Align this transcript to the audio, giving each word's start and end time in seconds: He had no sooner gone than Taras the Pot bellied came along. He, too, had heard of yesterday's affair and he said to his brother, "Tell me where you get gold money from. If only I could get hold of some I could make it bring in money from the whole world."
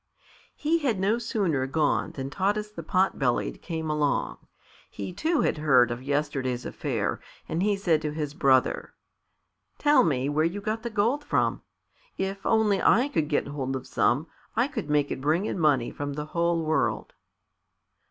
He 0.55 0.79
had 0.79 0.99
no 0.99 1.19
sooner 1.19 1.67
gone 1.67 2.13
than 2.13 2.31
Taras 2.31 2.71
the 2.71 2.81
Pot 2.81 3.19
bellied 3.19 3.61
came 3.61 3.87
along. 3.87 4.39
He, 4.89 5.13
too, 5.13 5.41
had 5.41 5.59
heard 5.59 5.91
of 5.91 6.01
yesterday's 6.01 6.65
affair 6.65 7.21
and 7.47 7.61
he 7.61 7.77
said 7.77 8.01
to 8.01 8.11
his 8.11 8.33
brother, 8.33 8.95
"Tell 9.77 10.03
me 10.03 10.27
where 10.27 10.43
you 10.43 10.59
get 10.59 10.81
gold 10.95 11.19
money 11.21 11.29
from. 11.29 11.61
If 12.17 12.43
only 12.47 12.81
I 12.81 13.09
could 13.09 13.27
get 13.29 13.49
hold 13.49 13.75
of 13.75 13.85
some 13.85 14.25
I 14.55 14.67
could 14.67 14.89
make 14.89 15.11
it 15.11 15.21
bring 15.21 15.45
in 15.45 15.59
money 15.59 15.91
from 15.91 16.13
the 16.13 16.25
whole 16.25 16.63
world." 16.65 17.13